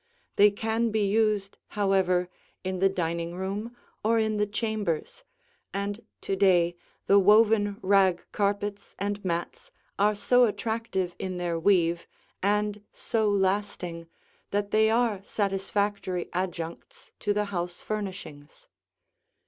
They 0.35 0.49
can 0.49 0.89
be 0.89 1.05
used, 1.05 1.59
however, 1.77 2.27
in 2.63 2.79
the 2.79 2.89
dining 2.89 3.35
room 3.35 3.77
or 4.03 4.17
in 4.17 4.37
the 4.37 4.47
chambers, 4.47 5.23
and 5.75 6.03
to 6.21 6.35
day 6.35 6.75
the 7.05 7.19
woven 7.19 7.77
rag 7.83 8.25
carpets 8.31 8.95
and 8.97 9.23
mats 9.23 9.69
are 9.99 10.15
so 10.15 10.45
attractive 10.45 11.15
in 11.19 11.37
their 11.37 11.59
weave 11.59 12.07
and 12.41 12.81
so 12.91 13.29
lasting 13.29 14.07
that 14.49 14.71
they 14.71 14.89
are 14.89 15.21
satisfactory 15.23 16.29
adjuncts 16.33 17.11
to 17.19 17.31
the 17.31 17.45
house 17.53 17.83
furnishings. 17.83 18.67